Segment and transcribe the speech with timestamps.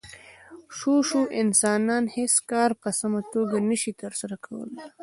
[0.77, 4.77] شو شو انسانان هېڅ کار په سمه توګه نشي ترسره کولی.